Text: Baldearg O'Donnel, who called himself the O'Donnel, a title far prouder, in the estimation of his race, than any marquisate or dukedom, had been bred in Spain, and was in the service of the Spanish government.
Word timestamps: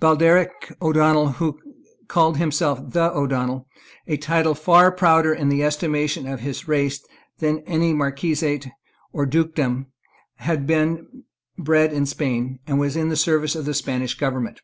Baldearg 0.00 0.50
O'Donnel, 0.82 1.34
who 1.34 1.60
called 2.08 2.36
himself 2.36 2.80
the 2.90 3.12
O'Donnel, 3.16 3.68
a 4.08 4.16
title 4.16 4.56
far 4.56 4.90
prouder, 4.90 5.32
in 5.32 5.50
the 5.50 5.62
estimation 5.62 6.26
of 6.26 6.40
his 6.40 6.66
race, 6.66 7.00
than 7.38 7.60
any 7.60 7.92
marquisate 7.94 8.68
or 9.12 9.24
dukedom, 9.24 9.86
had 10.38 10.66
been 10.66 11.22
bred 11.56 11.92
in 11.92 12.06
Spain, 12.06 12.58
and 12.66 12.80
was 12.80 12.96
in 12.96 13.08
the 13.08 13.14
service 13.14 13.54
of 13.54 13.66
the 13.66 13.72
Spanish 13.72 14.14
government. 14.14 14.62